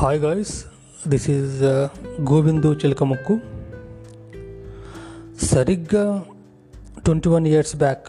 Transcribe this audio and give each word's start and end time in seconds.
Hi 0.00 0.18
guys 0.18 0.52
this 1.08 1.30
is 1.30 1.56
Govindu 2.20 2.68
Chilakamukku 2.72 3.34
సరిగ్గా 5.46 6.04
twenty 7.04 7.28
one 7.30 7.46
years 7.46 7.74
back 7.76 8.06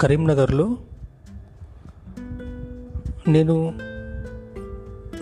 కరీంనగర్లో 0.00 0.66
నేను 3.28 3.56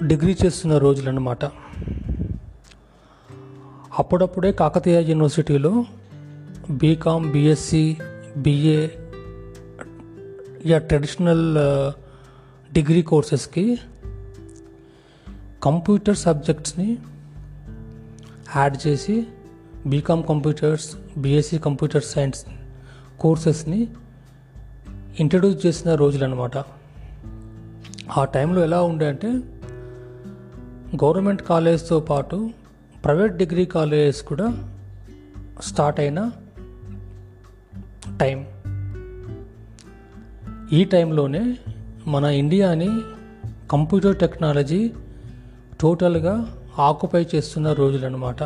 degree 0.07 0.35
చేస్తున్న 0.45 0.79
రోజులన్నమాట. 0.79 1.45
అప్పుడప్పుడే 3.99 4.53
కాకతీయ 4.53 5.01
యూనివర్సిటీలో 5.01 5.73
బీకామ్ 6.83 7.33
బీఎస్సీ 7.33 7.87
బీఏ 8.37 8.81
యా 10.67 10.79
ట్రెడిషనల్ 10.79 11.47
uh, 11.57 11.89
డిగ్రీ 12.73 13.03
కోర్సెస్కి 13.03 13.65
కంప్యూటర్ 15.63 16.17
సబ్జెక్ట్స్ని 16.17 16.99
యాడ్ 18.57 18.87
చేసి 18.87 19.27
BCom 19.87 20.25
computers 20.29 21.19
BSc 21.19 21.59
computer 21.59 22.03
science 22.03 22.45
కోర్సెస్ని 23.21 23.89
introduce 25.21 25.67
చేసిన 25.67 25.95
రోజులు 25.95 26.25
అనమాట 26.25 26.59
ఆ 28.19 28.25
టైంలో 28.25 28.65
ఎలా 28.65 28.83
ఉండే 28.83 29.07
అంటే 29.07 29.29
గవర్నమెంట్ 31.05 31.43
కాలేజ్తో 31.43 32.01
పాటు 32.01 32.51
ప్రైవేట్ 33.05 33.37
డిగ్రీ 33.37 33.65
కాలేజెస్ 33.65 34.23
కూడా 34.23 34.71
స్టార్ట్ 35.63 36.01
అయిన 36.01 36.31
టైం. 38.21 38.47
ఈ 40.73 40.85
టైంలోనే 40.85 41.59
మన 42.07 42.25
ఇండియాని 42.25 42.89
కంప్యూటర్ 43.71 44.19
టెక్నాలజీ 44.19 44.93
టోటల్గా 45.81 46.57
ఆక్యుపై 46.79 47.27
చేస్తున్న 47.35 47.73
రోజులన్నమాట. 47.73 48.43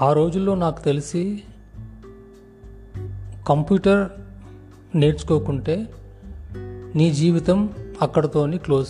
ఆ 0.00 0.12
రోజుల్లో 0.12 0.54
నాకు 0.54 0.84
తెలిసి 0.84 1.42
కంప్యూటర్ 3.48 4.08
నేర్చుకోకుంటే 4.96 5.88
నీ 6.96 7.10
జీవితం 7.10 7.72
అక్కడతోని 8.02 8.58
క్లోజ్. 8.58 8.88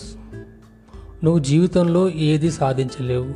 నువ్వు 1.25 1.39
జీవితంలో 1.39 2.09
ఏది 2.09 2.51
సాధించలేవు. 2.51 3.33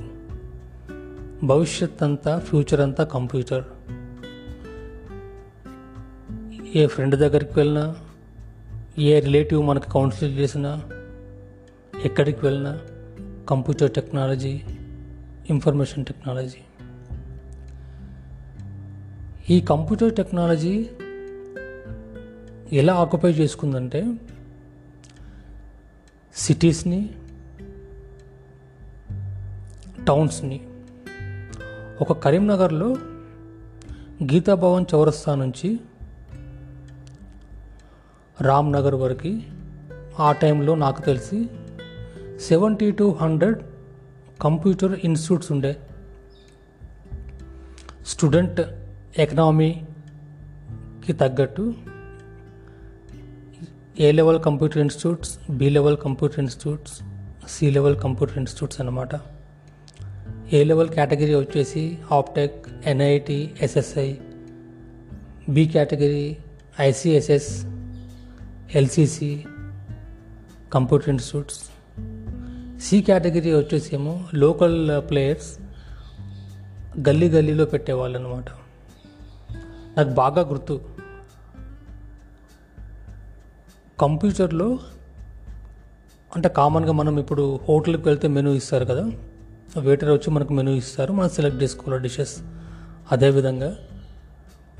భవిష్యత్ 1.46 2.04
అంతా 2.04 2.40
ఫ్యూచర్ 2.40 2.80
అంతా 2.80 3.04
కంప్యూటర్. 3.04 3.64
ఏ 6.76 6.88
ఫ్రెండ్ 6.88 7.16
దగ్గరికి 7.16 7.54
వెళ్ళినా 7.58 7.96
ఏ 9.00 9.20
రిలేటివ్ 9.20 9.68
మనకు 9.68 9.90
కౌన్సిల్ 9.90 10.38
చేసినా 10.38 10.82
ఎక్కడికి 12.04 12.46
వెళ్ళినా 12.46 12.80
కంప్యూటర్ 13.50 13.92
టెక్నాలజీ 13.92 14.62
ఇన్ఫర్మేషన్ 15.50 16.06
టెక్నాలజీ. 16.06 16.58
ఈ 19.50 19.62
కంప్యూటర్ 19.62 20.16
టెక్నాలజీ 20.16 20.90
ఎలా 22.74 22.94
ఆక్యుపై 22.94 23.32
చేసుకుందంటే 23.32 24.14
సిటీస్ని 26.36 27.10
టౌన్స్ని. 30.08 30.68
ఒక 32.02 32.12
కరీంనగర్లో 32.12 32.96
గీతాభవన్ 34.24 34.86
చౌరస్తా 34.94 35.36
నుంచి 35.36 35.80
రామ్నగర్ 38.42 38.96
వరకు 38.96 39.42
ఆ 40.20 40.32
టైంలో 40.32 40.76
నాకు 40.76 41.02
తెలిసి 41.02 41.50
seventy 42.40 42.92
two 42.92 43.18
hundred 43.22 43.60
computer 44.42 45.00
institutes 45.00 45.52
ఉండే 45.52 45.78
స్టూడెంట్ 48.06 48.62
ఎకనామీకి 49.20 51.14
తగ్గట్టు 51.14 51.74
A 54.00 54.12
level 54.12 54.40
computer 54.44 54.78
institutes 54.78 55.50
B 55.50 55.70
level 55.70 55.98
computer 55.98 56.40
institutes 56.40 56.96
C 57.48 57.70
level 57.70 57.98
computer 58.00 58.38
institutes 58.38 58.80
అన్నమాట 58.80 59.14
ఏ 60.54 60.64
లెవెల్ 60.64 60.90
కేటగిరీ 60.90 61.36
వచ్చేసి 61.36 61.98
Aptech 62.12 62.58
NIT 62.86 63.54
SSI 63.62 64.16
B 65.50 65.68
category 65.68 66.38
ICSS 66.80 67.52
LCC 68.76 69.46
computer 70.72 71.10
institutes 71.10 71.62
C 72.84 73.02
category 73.02 73.54
వచ్చేసేమో 73.54 74.14
local 74.34 74.78
players 75.10 75.50
గల్లీ 77.08 77.30
గల్లీలో 77.30 77.66
పెట్టేవాళ్ళు 77.66 78.20
అనమాట 78.20 78.46
నాకు 79.98 80.10
బాగా 80.10 80.42
గుర్తు. 80.42 80.76
కంప్యూటర్లో 84.00 84.68
అంటే 86.36 86.50
కామన్గా 86.50 86.92
మనం 86.92 87.20
ఇప్పుడు 87.20 87.60
హోటల్కి 87.70 88.04
వెళ్తే 88.06 88.28
మెనూ 88.28 88.54
ఇస్తారు 88.54 88.86
కదా 88.86 89.04
వెయిటర్ 89.80 90.10
వచ్చి 90.10 90.32
మనకు 90.32 90.54
మెనూ 90.54 90.72
ఇస్తారు 90.72 91.14
మనం 91.14 91.30
సెలెక్ట్ 91.30 91.64
చేసుకోవాలి 91.64 92.04
డిషెస్ 92.04 92.36
అదేవిధంగా 93.12 93.70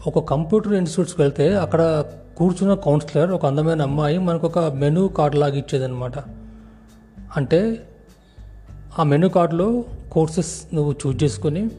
ఒక 0.06 0.20
కంప్యూటర్ 0.26 0.74
ఇన్స్టిట్యూట్స్కి 0.74 1.22
వెళ్తే 1.22 1.54
అక్కడ 1.56 1.82
కూర్చున్న 2.38 2.74
కౌన్సిలర్ 2.74 3.32
ఒక 3.32 3.46
అందమైన 3.46 3.82
అమ్మాయి 3.82 4.18
మనకు 4.18 4.48
ఒక 4.48 4.60
మెనూ 4.60 5.08
కార్డ్ 5.08 5.36
లాగా 5.36 5.56
ఇచ్చేదనమాట 5.56 6.18
అంటే 7.38 7.60
ఆ 9.00 9.04
మెనూ 9.04 9.30
కార్డులో 9.30 9.84
కోర్సెస్ 10.12 10.76
నువ్వు 10.76 10.92
చూజ్ 10.92 11.24
చేసుకొని 11.24 11.70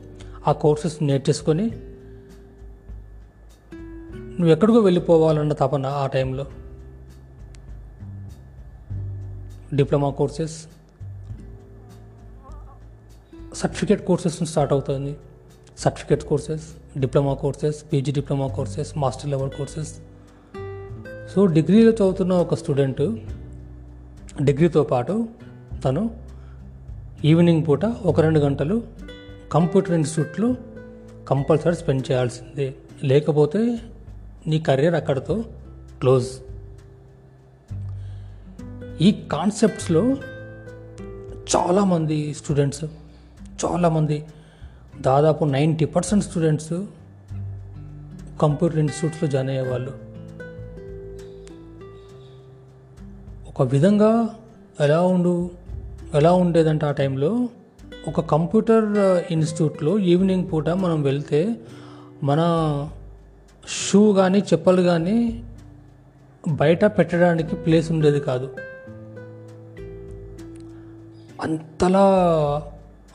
ఆ 0.49 0.53
కోర్సెస్ 0.53 1.03
నేర్చేసుకొని 1.03 1.71
నువ్వు 4.39 4.47
ఎక్కడికో 4.47 4.79
వెళ్ళిపోవాలన్న 4.79 5.53
తపన 5.53 5.87
ఆ 5.87 6.07
టైంలో. 6.07 6.47
Diploma 9.75 10.11
courses 10.11 10.67
certificate 13.55 14.07
courses 14.07 14.45
start 14.45 14.73
అవుతుంది. 14.73 15.17
Certificate 15.79 16.25
courses 16.25 16.99
diploma 16.99 17.35
courses 17.35 17.93
PG 17.93 18.13
diploma 18.13 18.47
courses 18.47 18.99
master 18.99 19.31
level 19.31 19.51
courses. 19.51 19.95
So 21.35 21.47
డిగ్రీలో 21.47 21.91
చదువుతున్న 21.91 22.33
ఒక 22.33 22.55
స్టూడెంట్ 22.55 23.03
డిగ్రీతో 24.43 24.83
పాటు 24.83 25.29
తను 25.85 26.24
ఈవినింగ్ 27.25 27.63
పూట 27.69 27.85
ఒక 27.85 28.21
రెండు 28.21 28.39
గంటలు 28.39 28.83
కంప్యూటర్ 29.53 29.91
ఇన్స్టిట్యూట్లో 29.91 30.55
కంపల్సరీ 31.29 31.75
స్పెండ్ 31.75 32.11
చేయాల్సిందే. 32.11 32.75
లేకపోతే 33.05 33.81
నీ 34.47 34.59
కెరీర్ 34.59 34.95
అక్కడితో 34.95 35.45
క్లోజ్. 36.01 36.29
ఈ 39.03 39.29
కాన్సెప్ట్స్లో 39.33 40.15
చాలామంది 41.57 42.35
స్టూడెంట్స్ 42.35 42.85
చాలామంది 43.65 44.25
దాదాపు 45.01 45.45
నైంటీ 45.45 45.85
పర్సెంట్ 45.85 46.25
స్టూడెంట్స్ 46.25 46.87
కంప్యూటర్ 48.41 48.79
ఇన్స్టిట్యూట్స్లో 48.79 49.29
జాయిన్ 49.29 49.51
అయ్యేవాళ్ళు. 49.51 49.93
ఒక 53.49 53.63
విధంగా 53.63 54.29
ఎలా 54.81 55.03
ఉండు? 55.03 55.64
ఎలా 56.15 56.33
ఉండేదంటే 56.33 56.87
ఆ 56.87 56.91
టైంలో 56.91 57.49
ఒక 58.09 58.21
కంప్యూటర్ 58.21 58.85
ఇన్స్టిట్యూట్లో 59.33 59.99
ఈవినింగ్ 59.99 60.53
పూట 60.53 60.69
మనం 60.69 61.03
వెళ్తే 61.03 61.55
మన 62.23 62.41
షూ 63.69 64.13
కానీ 64.13 64.39
చెప్పలు 64.39 64.83
కానీ 64.83 65.45
బయట 66.49 66.85
పెట్టడానికి 66.85 67.57
ప్లేస్ 67.57 67.93
ఉండేది 67.93 68.21
కాదు. 68.21 68.57
అంతలా 71.41 72.05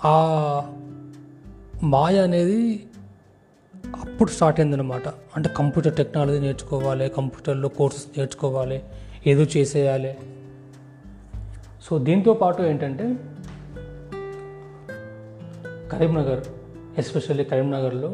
ఆ 0.05 0.15
మాయ 1.83 2.19
అనేది 2.19 2.87
అప్పుడు 3.95 4.29
స్టార్ట్ 4.29 4.59
అయిందనమాట 4.59 5.07
అంటే 5.07 5.49
కంప్యూటర్ 5.49 5.95
టెక్నాలజీ 5.95 6.39
నేర్చుకోవాలి 6.39 7.09
కంప్యూటర్లో 7.09 7.69
కోర్సెస్ 7.69 8.05
నేర్చుకోవాలి 8.17 8.83
ఏదో 9.27 9.43
చేసేయాలి. 9.57 10.17
సో 11.83 11.99
దీంతో 11.99 12.33
పాటు 12.33 12.61
ఏంటంటే 12.61 13.05
కరీంనగర్ 15.91 16.41
ఎస్పెషల్లీ 16.97 17.45
కరీంనగర్లో 17.45 18.09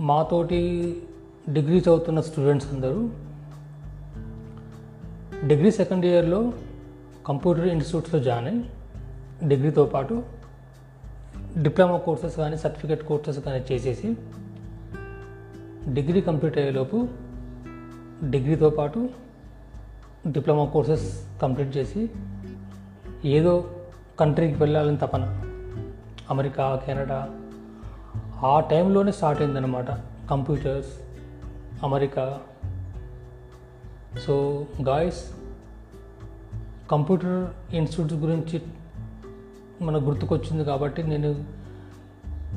మాతోటి 0.00 0.60
డిగ్రీ 1.48 1.78
చదువుతున్న 1.78 2.20
స్టూడెంట్స్ 2.20 2.68
అందరూ 2.74 3.00
డిగ్రీ 5.46 5.70
సెకండ్ 5.70 6.04
ఇయర్లో 6.06 6.40
కంప్యూటర్ 7.26 7.66
ఇన్స్టిట్యూట్స్లో 7.66 8.20
జాయిన్ 8.20 8.48
అయ్యి 8.48 8.62
డిగ్రీతో 9.48 9.84
పాటు 9.86 10.14
డిప్లొమా 11.58 11.98
కోర్సెస్ 11.98 12.36
కానీ 12.36 12.56
సర్టిఫికేట్ 12.56 13.02
కోర్సెస్ 13.04 13.38
కానీ 13.38 13.60
చేసేసి 13.70 14.08
డిగ్రీ 15.92 16.20
కంప్లీట్ 16.20 16.58
అయ్యేలోపు 16.58 16.98
డిగ్రీతో 18.30 18.70
పాటు 18.70 19.00
డిప్లొమా 20.30 20.64
కోర్సెస్ 20.64 21.24
కంప్లీట్ 21.42 21.76
చేసి 21.76 22.10
ఏదో 23.24 23.70
కంట్రీకి 24.20 24.60
వెళ్ళాలని 24.60 24.96
తపన. 24.96 25.44
America 26.30 26.82
Canada. 26.86 27.28
ఆ 28.46 28.60
టైంలోనే 28.60 29.12
స్టార్ట్ 29.12 29.42
అయిందనమాట 29.42 29.90
computers 30.30 30.88
America. 31.82 32.40
So 34.26 34.66
guys 34.82 35.24
computer 36.90 37.74
institutes 37.74 38.16
గురించి 38.16 38.62
మనకు 39.82 40.04
గుర్తుకొచ్చింది 40.04 40.64
కాబట్టి 40.64 41.02
నేను 41.02 41.44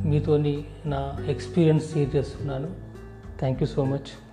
మీతోని 0.06 0.64
నా 0.86 1.18
ఎక్స్పీరియన్స్ 1.28 1.94
షేర్ 1.94 2.16
చేస్తున్నాను. 2.16 2.70
Thank 3.40 3.62
you 3.62 3.68
so 3.68 3.86
much 3.86 4.31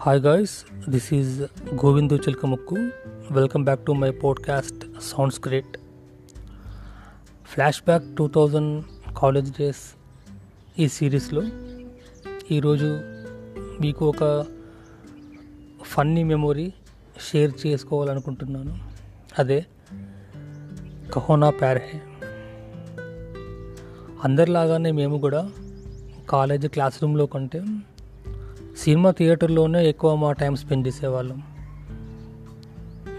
hi 0.00 0.20
guys 0.20 0.64
this 0.90 1.14
is 1.14 1.42
Govindu 1.74 2.16
Chilkamukku 2.16 2.76
welcome 3.30 3.64
back 3.64 3.86
to 3.86 3.92
my 3.92 4.10
podcast 4.10 5.00
sounds 5.02 5.40
great 5.46 5.78
flashback 7.84 8.04
two 8.18 8.28
thousand 8.28 8.84
college 9.18 9.50
days 9.50 9.94
ఈ 10.78 10.88
సిరీస్లో 10.88 11.42
ఈరోజు 12.50 13.00
మీకు 13.80 14.08
ఒక 14.08 14.46
ఫన్నీ 15.82 16.24
మెమొరీ 16.24 16.72
షేర్ 17.30 17.66
చేసుకోవాలనుకుంటున్నాను. 17.66 18.78
అదే 19.38 19.66
కహోనా 21.14 21.50
ప్యార్హే 21.50 22.02
అందరిలాగానే 24.24 24.90
మేము 24.90 25.18
కూడా 25.18 25.50
కాలేజ్ 26.30 26.66
క్లాస్ 26.66 27.02
రూమ్లో 27.02 27.26
కంటే 27.26 27.62
సినిమా 28.84 29.10
థియేటర్లోనే 29.10 29.88
ఎక్కువ 29.88 30.14
మా 30.14 30.32
టైం 30.32 30.56
స్పెండ్ 30.56 30.86
చేసేవాళ్ళం. 30.86 31.42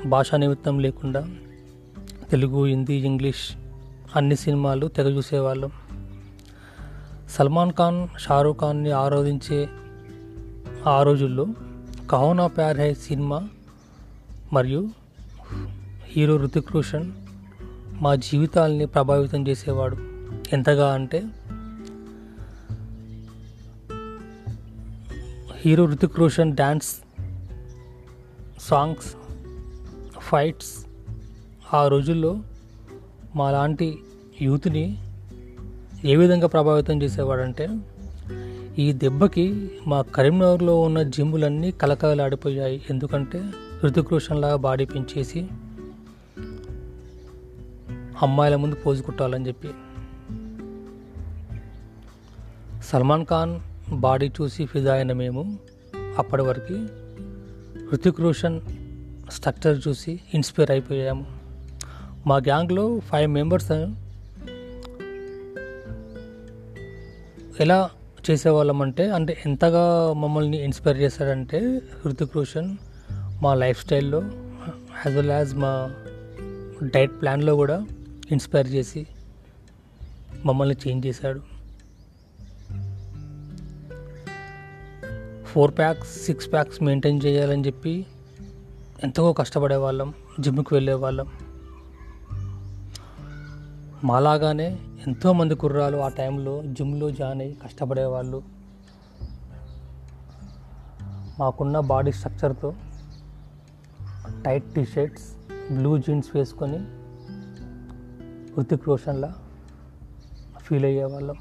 భాషా 0.05 0.37
నిమిత్తం 0.37 0.79
లేకుండా 0.79 1.29
తెలుగు 2.31 2.65
హిందీ 2.65 2.93
ఇంగ్లీష్ 2.93 3.51
అన్ని 4.15 4.35
సినిమాలు 4.35 4.87
తెగ 4.87 5.07
చూసేవాళ్ళం. 5.07 5.71
సల్మాన్ 7.29 7.71
ఖాన్ 7.71 8.07
షారూఖ్ 8.19 8.57
ఖాన్ని 8.57 8.91
ఆరాధించే 8.91 9.69
ఆ 10.87 11.03
రోజుల్లో 11.03 11.47
కహోనా 12.11 12.47
ప్యార్ 12.47 12.79
హై 12.79 12.93
సినిమా 12.93 13.49
మరియు 14.53 14.89
హీరో 16.03 16.35
రుతిక్ 16.35 16.71
రోషన్ 16.71 17.11
మా 18.01 18.15
జీవితాల్ని 18.15 18.85
ప్రభావితం 18.85 19.47
చేసేవాడు. 19.47 19.97
ఎంతగా 20.53 20.93
అంటే 20.93 21.23
hero 25.65 25.85
Ruthik 25.85 26.19
Roshan 26.19 26.55
dance 26.55 26.95
songs 28.59 29.15
fights. 30.19 30.85
ఆ 31.73 31.87
రోజుల్లో 31.87 32.39
మా 33.35 33.51
లాంటి 33.51 33.99
యూత్ని 34.41 34.97
ఏ 36.03 36.15
విధంగా 36.15 36.47
ప్రభావితం 36.47 37.01
చేసేవాడంటే 37.01 37.67
ఈ 38.79 38.93
దెబ్బకి 38.93 39.71
మా 39.87 40.01
కరీంనగర్లో 40.01 40.81
ఉన్న 40.81 41.01
జిమ్ములన్నీ 41.01 41.71
కలకలాడిపోయాయి 41.71 42.81
ఎందుకంటే 42.89 43.43
రుతిక్ 43.83 44.11
రోషన్ 44.11 44.41
లాగా 44.41 44.55
బాడీ 44.55 44.85
పెంచేసి 44.85 45.47
అమ్మాయిల 48.21 48.55
ముందు 48.55 48.75
పోజుకుట్టాలని 48.75 49.47
చెప్పి. 49.47 49.69
సల్మాన్ 52.83 53.25
ఖాన్ 53.25 53.59
బాడీ 53.91 54.27
చూసి 54.27 54.65
ఫిదా 54.65 54.93
అయిన 54.93 55.13
మేము 55.13 55.59
అప్పటి 56.17 56.41
వరకు 56.41 56.73
హృతిక్ 57.89 58.19
రోషన్ 58.19 58.61
స్ట్రక్చర్ 59.31 59.87
చూసి 59.87 60.19
ఇన్స్పైర్ 60.33 60.71
అయిపోయాము. 60.71 61.25
మా 62.27 62.37
గ్యాంగ్లో 62.37 62.99
ఫైవ్ 62.99 63.31
మెంబర్స్ 63.31 63.71
ఎలా 67.61 67.89
చేసేవాళ్ళం 68.29 68.81
అంటే 68.81 69.09
అంటే 69.09 69.41
ఎంతగా 69.45 70.13
మమ్మల్ని 70.13 70.63
ఇన్స్పైర్ 70.63 70.97
చేశారంటే 70.97 71.81
హృతిక్ 72.05 72.35
రోషన్ 72.35 72.77
మా 73.41 73.53
లైఫ్ 73.53 73.83
స్టైల్లో 73.83 74.21
యాజ్ 75.05 75.15
వెల్ 75.15 75.29
యాజ్ 75.29 75.55
మా 75.55 75.93
డైట్ 76.83 77.21
ప్లాన్లో 77.21 77.55
కూడా 77.55 77.85
ఇన్స్పైర్ 78.31 78.67
చేసి 78.67 79.07
మమ్మల్ని 80.45 80.75
చేంజ్ 80.87 81.07
చేశాడు. 81.07 81.50
Four 85.51 85.77
packs 85.77 86.25
six 86.25 86.51
packs 86.51 86.83
maintain 86.83 87.21
చేయాలని 87.25 87.65
చెప్పి 87.65 88.05
ఎంతో 89.03 89.33
కష్టపడే 89.33 89.75
వాళ్ళం 89.75 90.13
జిమ్కి 90.39 90.73
వెళ్ళే 90.73 90.93
వాళ్ళం 90.93 91.27
మాలాగానే 94.03 94.79
ఎంతోమంది 95.07 95.55
కుర్రాలు 95.55 95.97
ఆ 95.97 96.07
టైంలో 96.07 96.63
జిమ్లో 96.65 97.11
జాయిన్ 97.11 97.41
అయ్యి 97.41 97.57
కష్టపడేవాళ్ళు. 97.63 98.43
మాకున్న 101.39 101.79
body 101.79 102.11
స్ట్రక్చర్తో 102.11 102.73
tight 104.45 104.73
T 104.73 104.85
shirts 104.85 105.35
blue 105.73 105.97
jeans 105.97 106.35
వేసుకొని 106.35 106.77
హృతిక్ 108.53 108.87
రోషన్లా 108.87 109.35
ఫీల్ 110.57 110.85
అయ్యేవాళ్ళం. 110.85 111.35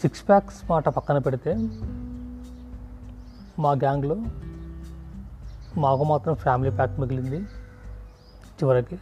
సిక్స్ 0.00 0.28
ప్యాక్స్ 0.28 0.70
మాట 0.70 0.88
పక్కన 0.88 1.18
పెడితే 1.18 1.54
మా 3.58 3.72
గ్యాంగ్లో 3.72 4.16
మాకు 5.78 6.04
మాత్రం 6.04 6.34
ఫ్యామిలీ 6.34 6.70
ప్యాక్ 6.70 7.00
మిగిలింది 7.00 7.36
చివరికి. 8.56 8.98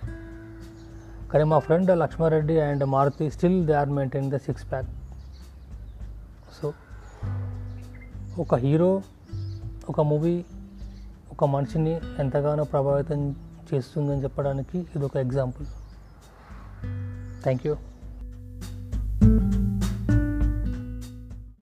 కానీ 1.33 1.45
మా 1.45 1.59
friend 1.59 1.99
Lakshmareddy 1.99 2.61
and 2.61 2.85
Maruthi 2.85 3.31
still 3.31 3.67
they 3.67 3.73
are 3.73 3.89
maintain 3.89 4.31
the 4.31 4.37
six 4.37 4.71
pack. 4.71 4.87
So 6.63 6.73
ఒక 8.39 8.55
హీరో 8.55 9.03
ఒక 9.89 10.01
మూవీ 10.01 10.45
ఒక 11.31 11.45
మనిషిని 11.45 12.01
ఎంతగానో 12.19 12.65
ప్రభావితం 12.65 13.37
చేస్తుందని 13.75 14.23
చెప్పడానికి 14.23 14.79
ఇది 14.79 15.05
ఒక 15.05 15.17
ఎగ్జాంపుల్. 15.17 15.67
Thank 17.43 17.67
you. 17.67 17.77